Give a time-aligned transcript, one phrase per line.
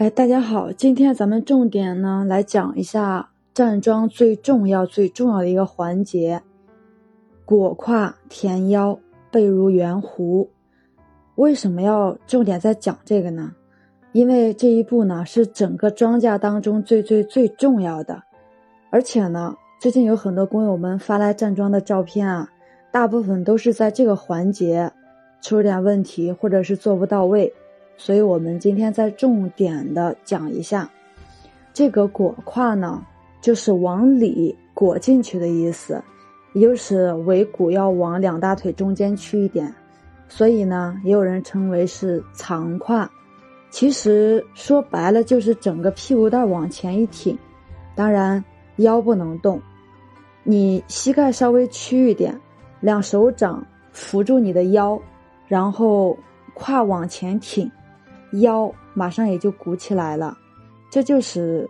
[0.00, 6.40] 哎，大家好，今天咱们重点呢来讲一下站桩最重要、最重要的一个环节——
[7.44, 8.98] 裹胯填腰，
[9.30, 10.48] 背如圆弧。
[11.34, 13.52] 为什么要重点在讲这个呢？
[14.12, 18.22] 因为这一步呢是整个桩架当中最最最重要的，
[18.88, 22.48] 而且呢，最近有很多工友们发来站桩的照片啊，
[22.90, 24.90] 大部分都是在这个环节
[25.42, 27.52] 出了点问题，或者是做不到位。
[28.02, 30.88] 所以我们今天再重点的讲一下，
[31.74, 33.04] 这个裹胯呢，
[33.42, 36.02] 就是往里裹进去的意思，
[36.54, 39.70] 也就是尾骨要往两大腿中间去一点，
[40.30, 43.06] 所以呢，也有人称为是藏胯。
[43.68, 47.38] 其实说白了就是整个屁股蛋往前一挺，
[47.94, 48.42] 当然
[48.76, 49.60] 腰不能动，
[50.42, 52.34] 你膝盖稍微屈一点，
[52.80, 53.62] 两手掌
[53.92, 54.98] 扶住你的腰，
[55.46, 56.16] 然后
[56.54, 57.70] 胯往前挺。
[58.32, 60.36] 腰马上也就鼓起来了，
[60.90, 61.68] 这就是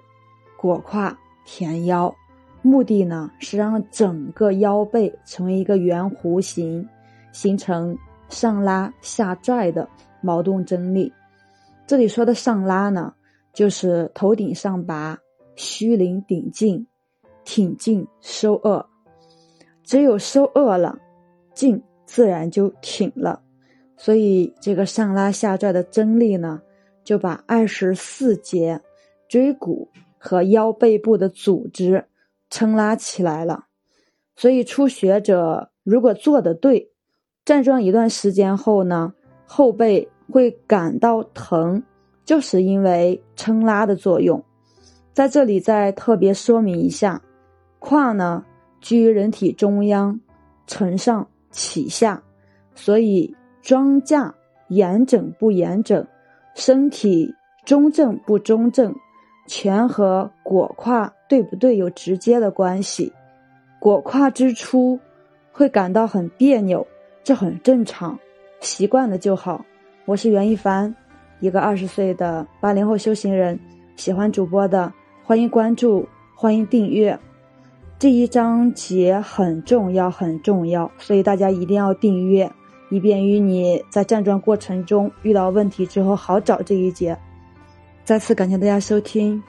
[0.56, 2.14] 裹胯填腰，
[2.62, 6.86] 目的呢是让整个腰背成为一个圆弧形，
[7.32, 7.96] 形成
[8.28, 9.88] 上拉下拽的
[10.20, 11.12] 矛盾真力。
[11.86, 13.14] 这里说的上拉呢，
[13.52, 15.18] 就是头顶上拔，
[15.56, 16.86] 虚灵顶劲，
[17.44, 18.84] 挺劲收颚，
[19.82, 20.96] 只有收颚了，
[21.52, 23.42] 劲自然就挺了。
[24.02, 26.62] 所以这个上拉下拽的真力呢，
[27.04, 28.80] 就把二十四节
[29.28, 32.06] 椎骨和腰背部的组织
[32.48, 33.66] 撑拉起来了。
[34.34, 36.90] 所以初学者如果做的对，
[37.44, 39.12] 站桩一段时间后呢，
[39.44, 41.82] 后背会感到疼，
[42.24, 44.42] 就是因为撑拉的作用。
[45.12, 47.20] 在这里再特别说明一下，
[47.78, 48.42] 胯呢
[48.80, 50.18] 居于人体中央，
[50.66, 52.22] 承上启下，
[52.74, 53.36] 所以。
[53.70, 54.32] 庄稼
[54.66, 56.04] 严整不严整，
[56.56, 57.32] 身体
[57.64, 58.92] 中正不中正，
[59.46, 63.12] 全和裹胯对不对有直接的关系。
[63.78, 64.98] 裹胯之初
[65.52, 66.84] 会感到很别扭，
[67.22, 68.18] 这很正常，
[68.58, 69.64] 习惯了就好。
[70.04, 70.92] 我是袁一凡，
[71.38, 73.56] 一个二十岁的八零后修行人，
[73.94, 74.92] 喜欢主播的
[75.22, 77.16] 欢迎关注，欢迎订阅。
[78.00, 82.50] 这一章节很重要，很重要，所以大家一定要订阅。
[82.90, 87.16] 以便于你在站桩过程中遇到问题之后好找这一节。
[88.04, 89.42] 再次感谢大家收听。